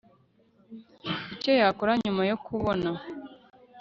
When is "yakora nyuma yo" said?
1.61-2.35